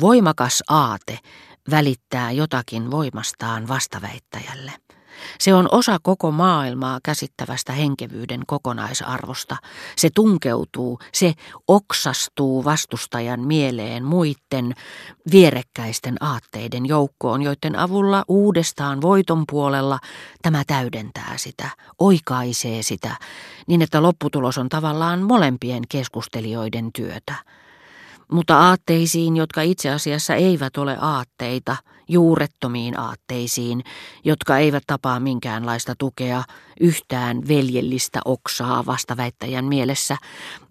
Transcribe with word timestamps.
Voimakas 0.00 0.62
aate 0.68 1.18
välittää 1.70 2.30
jotakin 2.32 2.90
voimastaan 2.90 3.68
vastaväittäjälle. 3.68 4.72
Se 5.38 5.54
on 5.54 5.68
osa 5.72 5.98
koko 6.02 6.30
maailmaa 6.30 6.98
käsittävästä 7.02 7.72
henkevyyden 7.72 8.40
kokonaisarvosta. 8.46 9.56
Se 9.96 10.10
tunkeutuu, 10.14 10.98
se 11.12 11.34
oksastuu 11.68 12.64
vastustajan 12.64 13.40
mieleen 13.40 14.04
muiden 14.04 14.74
vierekkäisten 15.32 16.16
aatteiden 16.20 16.86
joukkoon, 16.86 17.42
joiden 17.42 17.76
avulla 17.76 18.24
uudestaan 18.28 19.00
voiton 19.00 19.44
puolella 19.50 19.98
tämä 20.42 20.62
täydentää 20.66 21.32
sitä, 21.36 21.70
oikaisee 21.98 22.82
sitä, 22.82 23.16
niin 23.66 23.82
että 23.82 24.02
lopputulos 24.02 24.58
on 24.58 24.68
tavallaan 24.68 25.22
molempien 25.22 25.82
keskustelijoiden 25.88 26.90
työtä 26.92 27.34
mutta 28.32 28.58
aatteisiin, 28.58 29.36
jotka 29.36 29.62
itse 29.62 29.90
asiassa 29.90 30.34
eivät 30.34 30.76
ole 30.76 30.96
aatteita, 31.00 31.76
juurettomiin 32.08 33.00
aatteisiin, 33.00 33.84
jotka 34.24 34.58
eivat 34.58 34.82
tapaa 34.86 35.20
minkäänlaista 35.20 35.94
tukea, 35.98 36.42
yhtään 36.80 37.48
veljellistä 37.48 38.20
oksaa 38.24 38.86
vastaväittäjän 38.86 39.64
mielessä. 39.64 40.16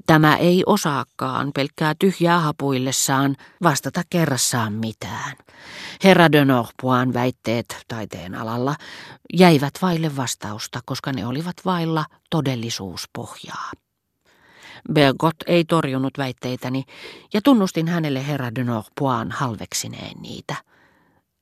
Tämä 0.05 0.35
ei 0.35 0.63
osaakaan 0.65 1.51
pelkkää 1.55 1.93
tyhjää 1.99 2.39
hapuillessaan 2.39 3.35
vastata 3.63 4.01
kerrassaan 4.09 4.73
mitään. 4.73 5.35
Herra 6.03 6.31
de 6.31 6.45
Norpoin 6.45 7.13
väitteet 7.13 7.65
taiteen 7.87 8.35
alalla 8.35 8.75
jäivät 9.33 9.73
vaille 9.81 10.15
vastausta, 10.15 10.79
koska 10.85 11.13
ne 11.13 11.27
olivat 11.27 11.55
vailla 11.65 12.05
todellisuuspohjaa. 12.29 13.71
Bergot 14.93 15.35
ei 15.47 15.65
torjunut 15.65 16.17
väitteitäni 16.17 16.83
ja 17.33 17.41
tunnustin 17.41 17.87
hänelle 17.87 18.27
herra 18.27 18.55
de 18.55 18.63
Norpoin 18.63 19.31
halveksineen 19.31 20.21
niitä. 20.21 20.55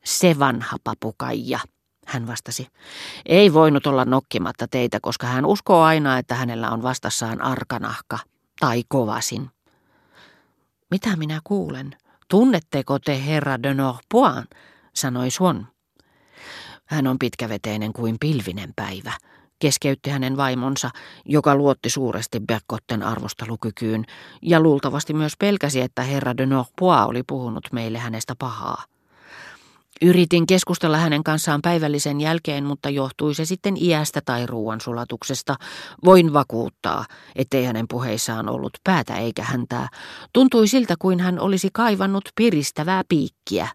Se 0.05 0.39
vanha 0.39 0.77
papukaija, 0.83 1.59
hän 2.05 2.27
vastasi. 2.27 2.67
Ei 3.25 3.53
voinut 3.53 3.87
olla 3.87 4.05
nokkimatta 4.05 4.67
teitä, 4.67 4.99
koska 5.01 5.27
hän 5.27 5.45
uskoo 5.45 5.83
aina, 5.83 6.17
että 6.17 6.35
hänellä 6.35 6.69
on 6.69 6.83
vastassaan 6.83 7.41
arkanahka 7.41 8.19
tai 8.59 8.83
kovasin. 8.87 9.49
Mitä 10.91 11.15
minä 11.15 11.39
kuulen? 11.43 11.95
Tunnetteko 12.27 12.99
te 12.99 13.25
herra 13.25 13.63
de 13.63 13.73
Norpoin? 13.73 14.43
sanoi 14.93 15.31
Swan. 15.31 15.67
Hän 16.85 17.07
on 17.07 17.19
pitkäveteinen 17.19 17.93
kuin 17.93 18.17
pilvinen 18.19 18.73
päivä, 18.75 19.13
keskeytti 19.59 20.09
hänen 20.09 20.37
vaimonsa, 20.37 20.89
joka 21.25 21.55
luotti 21.55 21.89
suuresti 21.89 22.39
Berkotten 22.39 23.03
arvostelukykyyn 23.03 24.05
ja 24.41 24.59
luultavasti 24.59 25.13
myös 25.13 25.33
pelkäsi, 25.39 25.81
että 25.81 26.03
herra 26.03 26.37
de 26.37 26.45
Norpois 26.45 27.05
oli 27.07 27.23
puhunut 27.23 27.67
meille 27.71 27.97
hänestä 27.97 28.33
pahaa. 28.39 28.83
Yritin 30.01 30.47
keskustella 30.47 30.97
hänen 30.97 31.23
kanssaan 31.23 31.61
päivällisen 31.61 32.21
jälkeen, 32.21 32.63
mutta 32.65 32.89
johtui 32.89 33.35
se 33.35 33.45
sitten 33.45 33.77
iästä 33.77 34.21
tai 34.25 34.45
ruoansulatuksesta. 34.45 35.55
Voin 36.05 36.33
vakuuttaa, 36.33 37.05
ettei 37.35 37.65
hänen 37.65 37.85
puheissaan 37.89 38.49
ollut 38.49 38.77
päätä 38.83 39.15
eikä 39.15 39.43
häntää. 39.43 39.87
Tuntui 40.33 40.67
siltä, 40.67 40.95
kuin 40.99 41.19
hän 41.19 41.39
olisi 41.39 41.69
kaivannut 41.73 42.29
piristävää 42.35 43.03
piikkiä. 43.09 43.67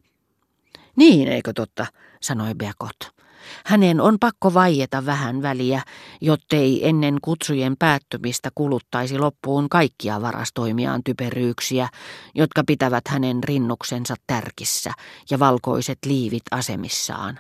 Niin, 0.97 1.28
eikö 1.28 1.53
totta, 1.53 1.87
sanoi 2.20 2.55
Beakot. 2.55 3.19
Hänen 3.66 4.00
on 4.00 4.16
pakko 4.20 4.55
vaieta 4.55 5.06
vähän 5.06 5.42
väliä, 5.42 5.83
jottei 6.20 6.88
ennen 6.88 7.19
kutsujen 7.22 7.77
päättymistä 7.78 8.50
kuluttaisi 8.55 9.19
loppuun 9.19 9.69
kaikkia 9.69 10.22
varastoimiaan 10.22 11.00
typeryyksiä, 11.05 11.88
jotka 12.34 12.62
pitävät 12.66 13.08
hänen 13.08 13.44
rinnuksensa 13.44 14.14
tärkissä 14.27 14.92
ja 15.30 15.38
valkoiset 15.38 15.98
liivit 16.06 16.44
asemissaan. 16.50 17.38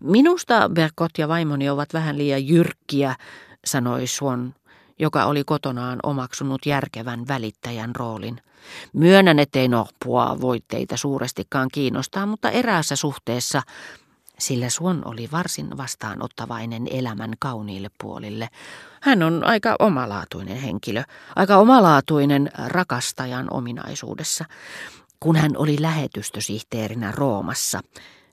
Minusta 0.00 0.68
Berkot 0.68 1.18
ja 1.18 1.28
vaimoni 1.28 1.68
ovat 1.70 1.92
vähän 1.92 2.18
liian 2.18 2.46
jyrkkiä, 2.46 3.16
sanoi 3.66 4.06
Swan, 4.06 4.54
joka 4.98 5.24
oli 5.24 5.44
kotonaan 5.44 5.98
omaksunut 6.02 6.66
järkevän 6.66 7.28
välittäjän 7.28 7.96
roolin. 7.96 8.40
Myönnän, 8.92 9.38
ettei 9.38 9.68
Norpua 9.68 10.36
voi 10.40 10.60
teitä 10.68 10.96
suurestikaan 10.96 11.68
kiinnostaa, 11.72 12.26
mutta 12.26 12.50
eräässä 12.50 12.96
suhteessa 12.96 13.62
sillä 14.38 14.70
Suon 14.70 15.02
oli 15.04 15.28
varsin 15.32 15.76
vastaanottavainen 15.76 16.86
elämän 16.90 17.32
kauniille 17.38 17.88
puolille. 18.02 18.48
Hän 19.00 19.22
on 19.22 19.44
aika 19.44 19.76
omalaatuinen 19.78 20.56
henkilö, 20.56 21.02
aika 21.36 21.56
omalaatuinen 21.56 22.50
rakastajan 22.66 23.46
ominaisuudessa. 23.50 24.44
Kun 25.20 25.36
hän 25.36 25.56
oli 25.56 25.76
lähetystösihteerinä 25.80 27.12
Roomassa, 27.12 27.80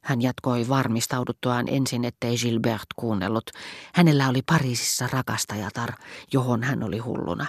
hän 0.03 0.21
jatkoi 0.21 0.69
varmistauduttuaan 0.69 1.65
ensin, 1.67 2.05
ettei 2.05 2.37
Gilbert 2.37 2.87
kuunnellut. 2.95 3.49
Hänellä 3.93 4.29
oli 4.29 4.41
Pariisissa 4.41 5.09
rakastajatar, 5.11 5.93
johon 6.33 6.63
hän 6.63 6.83
oli 6.83 6.97
hulluna. 6.97 7.45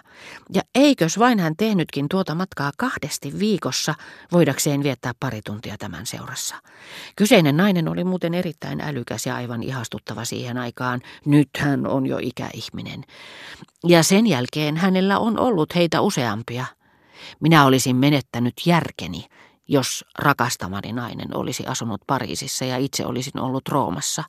Ja 0.54 0.62
eikös 0.74 1.18
vain 1.18 1.38
hän 1.38 1.56
tehnytkin 1.56 2.08
tuota 2.08 2.34
matkaa 2.34 2.72
kahdesti 2.78 3.38
viikossa, 3.38 3.94
voidakseen 4.32 4.82
viettää 4.82 5.12
pari 5.20 5.40
tuntia 5.44 5.78
tämän 5.78 6.06
seurassa. 6.06 6.54
Kyseinen 7.16 7.56
nainen 7.56 7.88
oli 7.88 8.04
muuten 8.04 8.34
erittäin 8.34 8.80
älykäs 8.80 9.26
ja 9.26 9.36
aivan 9.36 9.62
ihastuttava 9.62 10.24
siihen 10.24 10.58
aikaan. 10.58 11.00
Nyt 11.24 11.48
hän 11.58 11.86
on 11.86 12.06
jo 12.06 12.18
ikäihminen. 12.20 13.04
Ja 13.86 14.02
sen 14.02 14.26
jälkeen 14.26 14.76
hänellä 14.76 15.18
on 15.18 15.38
ollut 15.38 15.74
heitä 15.74 16.00
useampia. 16.00 16.66
Minä 17.40 17.64
olisin 17.64 17.96
menettänyt 17.96 18.54
järkeni, 18.66 19.26
jos 19.68 20.04
rakastamani 20.18 20.92
nainen 20.92 21.36
olisi 21.36 21.66
asunut 21.66 22.00
Pariisissa 22.06 22.64
ja 22.64 22.76
itse 22.76 23.06
olisin 23.06 23.40
ollut 23.40 23.68
Roomassa. 23.68 24.24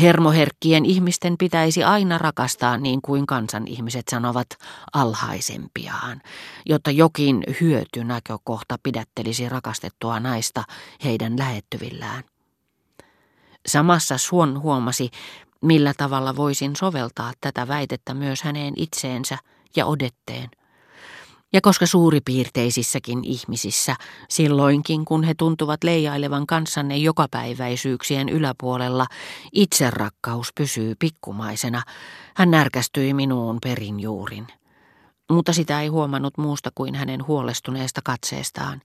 Hermoherkkien 0.00 0.84
ihmisten 0.84 1.38
pitäisi 1.38 1.84
aina 1.84 2.18
rakastaa 2.18 2.78
niin 2.78 3.02
kuin 3.02 3.26
kansan 3.26 3.68
ihmiset 3.68 4.08
sanovat 4.10 4.46
alhaisempiaan, 4.92 6.22
jotta 6.66 6.90
jokin 6.90 7.44
hyötynäkökohta 7.60 8.76
pidättelisi 8.82 9.48
rakastettua 9.48 10.20
naista 10.20 10.64
heidän 11.04 11.38
lähettyvillään. 11.38 12.24
Samassa 13.66 14.18
Suon 14.18 14.62
huomasi, 14.62 15.10
millä 15.62 15.92
tavalla 15.96 16.36
voisin 16.36 16.76
soveltaa 16.76 17.32
tätä 17.40 17.68
väitettä 17.68 18.14
myös 18.14 18.42
häneen 18.42 18.74
itseensä 18.76 19.38
ja 19.76 19.86
odetteen. 19.86 20.50
Ja 21.56 21.60
koska 21.60 21.86
suuripiirteisissäkin 21.86 23.24
ihmisissä, 23.24 23.96
silloinkin 24.28 25.04
kun 25.04 25.24
he 25.24 25.34
tuntuvat 25.34 25.84
leijailevan 25.84 26.46
kanssanne 26.46 26.96
jokapäiväisyyksien 26.96 28.28
yläpuolella, 28.28 29.06
itserakkaus 29.52 30.52
pysyy 30.54 30.94
pikkumaisena, 30.98 31.82
hän 32.34 32.50
närkästyi 32.50 33.14
minuun 33.14 33.58
perin 33.62 34.00
juurin. 34.00 34.46
Mutta 35.30 35.52
sitä 35.52 35.80
ei 35.80 35.88
huomannut 35.88 36.38
muusta 36.38 36.70
kuin 36.74 36.94
hänen 36.94 37.26
huolestuneesta 37.26 38.00
katseestaan. 38.04 38.82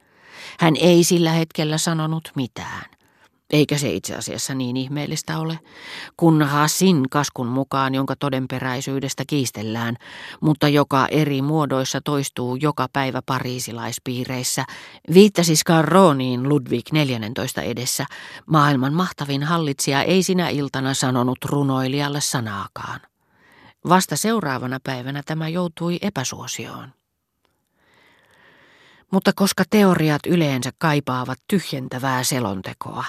Hän 0.60 0.74
ei 0.76 1.04
sillä 1.04 1.32
hetkellä 1.32 1.78
sanonut 1.78 2.32
mitään. 2.36 3.01
Eikä 3.52 3.78
se 3.78 3.90
itse 3.90 4.16
asiassa 4.16 4.56
niin 4.56 4.78
ihmeellistä 4.78 5.40
ole, 5.40 5.60
kun 6.18 6.42
Hasin 6.42 7.10
kaskun 7.10 7.48
mukaan, 7.48 7.96
jonka 7.96 8.16
todenperäisyydestä 8.16 9.24
kiistellään, 9.28 9.96
mutta 10.42 10.68
joka 10.68 11.08
eri 11.12 11.42
muodoissa 11.42 12.02
toistuu 12.02 12.56
joka 12.56 12.88
päivä 12.94 13.22
pariisilaispiireissä, 13.26 14.66
viittasi 15.14 15.56
Scarroniin 15.56 16.50
Ludwig 16.50 16.92
14 16.92 17.62
edessä. 17.62 18.06
Maailman 18.46 18.94
mahtavin 18.94 19.44
hallitsija 19.44 20.04
ei 20.04 20.24
sinä 20.24 20.50
iltana 20.50 20.94
sanonut 20.94 21.46
runoilijalle 21.46 22.22
sanaakaan. 22.22 23.00
Vasta 23.90 24.18
seuraavana 24.18 24.80
päivänä 24.84 25.22
tämä 25.26 25.50
joutui 25.50 25.98
epäsuosioon. 26.02 27.01
Mutta 29.12 29.32
koska 29.36 29.64
teoriat 29.70 30.22
yleensä 30.28 30.72
kaipaavat 30.78 31.38
tyhjentävää 31.48 32.24
selontekoa, 32.24 33.04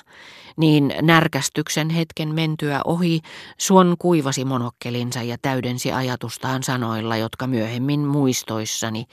niin 0.56 0.94
närkästyksen 1.02 1.90
hetken 1.90 2.34
mentyä 2.34 2.80
ohi 2.84 3.20
Suon 3.58 3.96
kuivasi 3.98 4.44
monokkelinsa 4.44 5.22
ja 5.22 5.36
täydensi 5.42 5.92
ajatustaan 5.92 6.62
sanoilla, 6.62 7.16
jotka 7.16 7.46
myöhemmin 7.46 8.00
muistoissani 8.00 9.04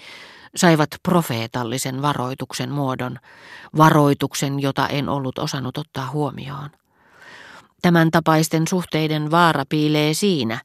saivat 0.55 0.89
profeetallisen 1.03 2.01
varoituksen 2.01 2.71
muodon, 2.71 3.17
varoituksen, 3.77 4.59
jota 4.59 4.87
en 4.87 5.09
ollut 5.09 5.37
osannut 5.39 5.77
ottaa 5.77 6.09
huomioon. 6.11 6.69
Tämän 7.81 8.11
tapaisten 8.11 8.67
suhteiden 8.67 9.31
vaara 9.31 9.63
piilee 9.69 10.13
siinä, 10.13 10.61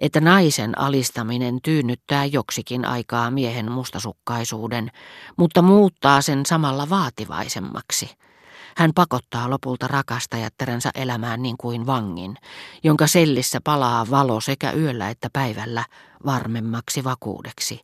että 0.00 0.20
naisen 0.20 0.78
alistaminen 0.78 1.58
tyynnyttää 1.62 2.24
joksikin 2.24 2.84
aikaa 2.84 3.30
miehen 3.30 3.72
mustasukkaisuuden, 3.72 4.90
mutta 5.36 5.62
muuttaa 5.62 6.22
sen 6.22 6.46
samalla 6.46 6.88
vaativaisemmaksi. 6.88 8.10
Hän 8.76 8.90
pakottaa 8.94 9.50
lopulta 9.50 9.88
rakastajattarensa 9.88 10.90
elämään 10.94 11.42
niin 11.42 11.56
kuin 11.56 11.86
vangin, 11.86 12.36
jonka 12.84 13.06
sellissä 13.06 13.60
palaa 13.64 14.10
valo 14.10 14.40
sekä 14.40 14.72
yöllä 14.72 15.10
että 15.10 15.28
päivällä 15.32 15.84
varmemmaksi 16.26 17.04
vakuudeksi. 17.04 17.80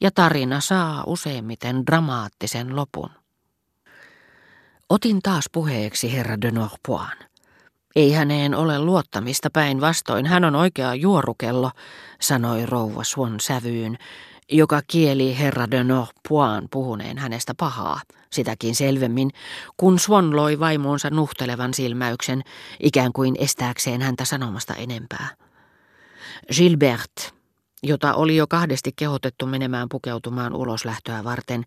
Ja 0.00 0.10
tarina 0.10 0.60
saa 0.60 1.04
useimmiten 1.06 1.86
dramaattisen 1.86 2.76
lopun. 2.76 3.10
Otin 4.88 5.22
taas 5.22 5.44
puheeksi 5.52 6.12
herra 6.12 6.40
de 6.40 6.50
Norpoin. 6.50 7.18
Ei 7.96 8.12
häneen 8.12 8.54
ole 8.54 8.78
luottamista 8.78 9.50
päinvastoin, 9.50 10.26
hän 10.26 10.44
on 10.44 10.54
oikea 10.54 10.94
juorukello, 10.94 11.70
sanoi 12.20 12.66
rouva 12.66 13.04
Swan 13.04 13.40
sävyyn, 13.40 13.98
joka 14.50 14.80
kieli 14.86 15.38
herra 15.38 15.70
de 15.70 15.84
Norpoin 15.84 16.68
puhuneen 16.70 17.18
hänestä 17.18 17.54
pahaa, 17.54 18.00
sitäkin 18.30 18.74
selvemmin, 18.74 19.30
kun 19.76 19.98
Swan 19.98 20.36
loi 20.36 20.60
vaimonsa 20.60 21.10
nuhtelevan 21.10 21.74
silmäyksen, 21.74 22.42
ikään 22.80 23.12
kuin 23.12 23.36
estääkseen 23.38 24.02
häntä 24.02 24.24
sanomasta 24.24 24.74
enempää. 24.74 25.28
Gilbert, 26.56 27.35
jota 27.82 28.14
oli 28.14 28.36
jo 28.36 28.46
kahdesti 28.46 28.92
kehotettu 28.96 29.46
menemään 29.46 29.88
pukeutumaan 29.88 30.54
uloslähtöä 30.54 31.24
varten, 31.24 31.64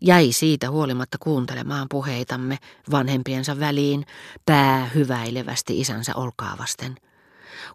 jäi 0.00 0.32
siitä 0.32 0.70
huolimatta 0.70 1.18
kuuntelemaan 1.20 1.86
puheitamme 1.90 2.58
vanhempiensa 2.90 3.60
väliin, 3.60 4.06
pää 4.46 4.90
hyväilevästi 4.94 5.80
isänsä 5.80 6.12
olkaa 6.14 6.58
vasten. 6.58 6.96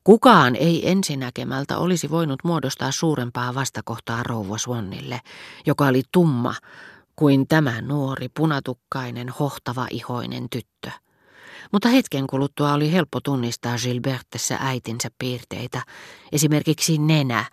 Kukaan 0.04 0.56
ei 0.56 0.90
ensinäkemältä 0.90 1.78
olisi 1.78 2.10
voinut 2.10 2.40
muodostaa 2.44 2.92
suurempaa 2.92 3.56
vastakohtaa 3.56 4.24
rouva 4.24 4.58
Swannille, 4.58 5.22
joka 5.66 5.86
oli 5.86 6.04
tumma 6.12 6.54
kuin 7.16 7.48
tämä 7.48 7.82
nuori, 7.82 8.30
punatukkainen, 8.30 9.30
hohtava 9.30 9.88
ihoinen 9.92 10.50
tyttö. 10.50 10.92
Mutta 11.72 11.90
hetken 11.90 12.28
kuluttua 12.28 12.74
oli 12.74 12.92
helppo 12.92 13.20
tunnistaa 13.22 13.76
Gilbertessä 13.78 14.58
äitinsä 14.62 15.10
piirteitä, 15.20 15.82
esimerkiksi 16.32 16.98
nenä, 16.98 17.46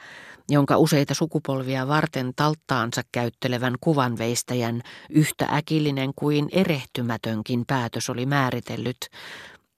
jonka 0.49 0.77
useita 0.77 1.15
sukupolvia 1.15 1.89
varten 1.89 2.33
talttaansa 2.37 3.03
käyttelevän 3.13 3.75
kuvanveistäjän 3.81 4.81
yhtä 5.11 5.49
äkillinen 5.53 6.13
kuin 6.17 6.49
erehtymätönkin 6.53 7.65
päätös 7.67 8.11
oli 8.11 8.27
määritellyt, 8.27 9.09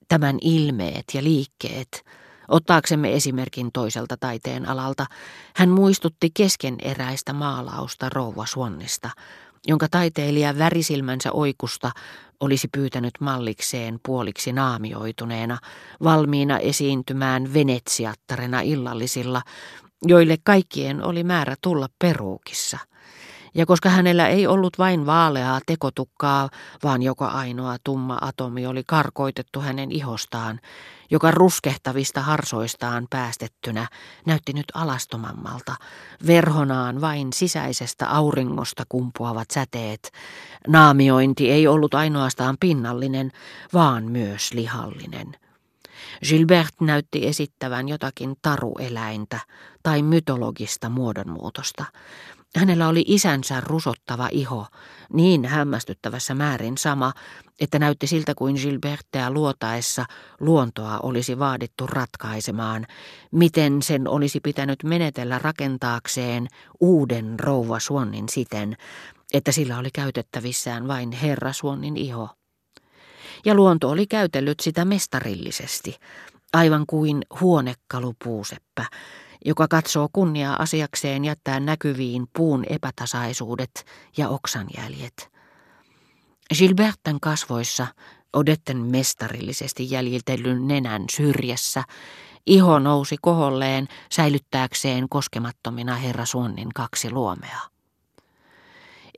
tämän 0.09 0.39
ilmeet 0.41 1.05
ja 1.15 1.25
liikkeet. 1.25 2.05
Ottaaksemme 2.49 3.15
esimerkin 3.15 3.73
toiselta 3.73 4.17
taiteen 4.17 4.69
alalta, 4.69 5.07
hän 5.57 5.69
muistutti 5.69 6.31
keskeneräistä 6.35 7.33
maalausta 7.33 8.09
rouva 8.09 8.47
Suonnista, 8.47 9.11
jonka 9.67 9.89
taiteilija 9.91 10.59
värisilmänsä 10.59 11.33
oikusta 11.33 11.91
olisi 12.41 12.69
pyytänyt 12.69 13.15
mallikseen 13.21 14.01
puoliksi 14.07 14.53
naamioituneena, 14.53 15.59
valmiina 16.05 16.59
esiintymään 16.59 17.55
venetsiattarena 17.55 18.61
illallisilla, 18.61 19.43
joille 20.03 20.37
kaikkien 20.45 21.03
oli 21.03 21.25
määrä 21.25 21.55
tulla 21.63 21.89
peruukissa. 21.99 22.79
Ja 23.57 23.67
koska 23.67 23.89
hänellä 23.89 24.29
ei 24.29 24.47
ollut 24.47 24.79
vain 24.79 25.07
vaaleaa 25.07 25.61
tekotukkaa, 25.67 26.49
vaan 26.85 27.03
joka 27.03 27.27
ainoa 27.27 27.77
tumma 27.85 28.19
atomi 28.21 28.67
oli 28.67 28.83
karkoitettu 28.87 29.61
hänen 29.61 29.93
ihostaan, 29.93 30.61
joka 31.11 31.31
ruskehtavista 31.31 32.21
harsoistaan 32.21 33.07
päästettynä 33.11 33.89
näytti 34.27 34.53
nyt 34.53 34.65
alastomammalta, 34.75 35.75
verhonaan 36.27 37.01
vain 37.01 37.33
sisäisestä 37.33 38.09
auringosta 38.09 38.85
kumpuavat 38.89 39.51
säteet. 39.51 40.13
Naamiointi 40.69 41.51
ei 41.51 41.67
ollut 41.67 41.95
ainoastaan 41.95 42.57
pinnallinen, 42.61 43.33
vaan 43.73 44.05
myös 44.05 44.53
lihallinen. 44.53 45.37
Gilbert 46.29 46.75
näytti 46.81 47.27
esittävän 47.27 47.89
jotakin 47.89 48.37
tarueläintä 48.43 49.41
tai 49.83 50.03
mytologista 50.03 50.89
muodonmuutosta. 50.89 51.85
Hänellä 52.57 52.89
oli 52.89 53.05
isänsä 53.07 53.61
rusottava 53.61 54.29
iho, 54.33 54.67
niin 55.13 55.45
hämmästyttävässä 55.45 56.35
määrin 56.35 56.79
sama, 56.79 57.13
että 57.61 57.79
näytti 57.79 58.07
siltä 58.07 58.35
kuin 58.35 58.57
Gilbertea 58.57 59.31
luotaessa 59.31 60.05
luontoa 60.41 60.99
olisi 61.03 61.39
vaadittu 61.39 61.87
ratkaisemaan, 61.87 62.87
miten 63.33 63.83
sen 63.83 64.09
olisi 64.09 64.41
pitänyt 64.41 64.83
menetellä 64.85 65.39
rakentaakseen 65.39 66.47
uuden 66.81 67.41
rouva 67.41 67.81
Suonnin 67.81 68.29
siten, 68.29 68.77
että 69.35 69.53
sillä 69.53 69.79
oli 69.79 69.91
käytettävissään 69.91 70.89
vain 70.89 71.13
herra 71.13 71.53
Suonnin 71.53 71.97
iho. 71.97 72.29
Ja 73.45 73.55
luonto 73.55 73.91
oli 73.91 74.07
käytellyt 74.07 74.61
sitä 74.61 74.85
mestarillisesti, 74.85 75.97
aivan 76.53 76.85
kuin 76.87 77.23
huonekalupuuseppä, 77.41 78.85
joka 79.47 79.69
katsoo 79.69 80.09
kunniaa 80.13 80.63
asiakseen 80.63 81.25
jättää 81.25 81.61
näkyviin 81.61 82.27
puun 82.37 82.65
epätasaisuudet 82.71 83.87
ja 84.17 84.29
oksanjäljet. 84.29 85.31
Gilberten 86.59 87.21
kasvoissa, 87.21 87.87
Odetten 88.33 88.77
mestarillisesti 88.77 89.91
jäljitellyn 89.91 90.69
nenän 90.69 91.05
syrjässä, 91.11 91.85
iho 92.47 92.79
nousi 92.79 93.17
koholleen 93.23 93.89
säilyttääkseen 94.13 95.09
koskemattomina 95.09 95.95
herra 95.95 96.25
Suonnin 96.27 96.69
kaksi 96.75 97.11
luomea. 97.11 97.61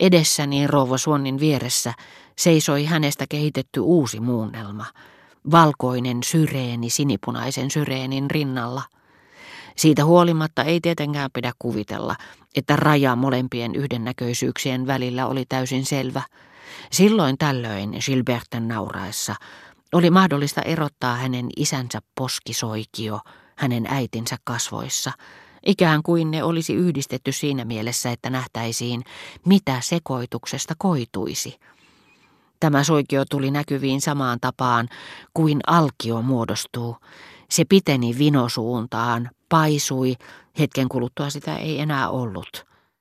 Edessäni 0.01 0.67
rouva 0.67 0.99
Suonnin 0.99 1.41
vieressä 1.41 1.95
seisoi 2.37 2.85
hänestä 2.85 3.25
kehitetty 3.29 3.81
uusi 3.81 4.21
muunnelma, 4.21 4.87
valkoinen 5.51 6.23
syreeni 6.23 6.91
sinipunaisen 6.91 7.71
syreenin 7.71 8.31
rinnalla. 8.31 8.83
Siitä 9.79 10.05
huolimatta 10.05 10.65
ei 10.65 10.81
tietenkään 10.81 11.31
pidä 11.33 11.53
kuvitella, 11.59 12.17
että 12.57 12.77
raja 12.77 13.17
molempien 13.17 13.75
yhdennäköisyyksien 13.75 14.87
välillä 14.87 15.27
oli 15.27 15.45
täysin 15.49 15.87
selvä. 15.87 16.23
Silloin 16.93 17.39
tällöin 17.39 17.97
Gilberten 18.07 18.69
nauraessa 18.69 19.35
oli 19.93 20.11
mahdollista 20.11 20.63
erottaa 20.63 21.17
hänen 21.17 21.47
isänsä 21.57 21.99
poskisoikio 22.15 23.21
hänen 23.57 23.87
äitinsä 23.87 24.37
kasvoissa– 24.45 25.13
ikään 25.67 26.03
kuin 26.03 26.31
ne 26.31 26.43
olisi 26.43 26.75
yhdistetty 26.75 27.33
siinä 27.33 27.65
mielessä, 27.65 28.11
että 28.11 28.31
nähtäisiin, 28.31 29.05
mitä 29.47 29.81
sekoituksesta 29.81 30.75
koituisi. 30.79 31.59
Tämä 32.61 32.85
soikio 32.85 33.25
tuli 33.25 33.51
näkyviin 33.51 34.01
samaan 34.01 34.39
tapaan 34.41 34.89
kuin 35.35 35.61
alkio 35.67 36.23
muodostuu. 36.23 36.97
Se 37.51 37.65
piteni 37.69 38.19
vinosuuntaan, 38.19 39.31
paisui, 39.49 40.15
hetken 40.59 40.89
kuluttua 40.89 41.31
sitä 41.31 41.57
ei 41.57 41.81
enää 41.81 42.11
ollut. 42.11 42.67